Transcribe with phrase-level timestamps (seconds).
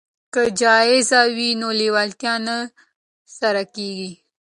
[0.33, 2.57] که جایزه وي نو لیوالتیا نه
[3.37, 4.11] سړه کیږي.